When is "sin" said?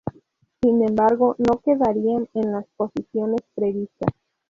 0.63-0.81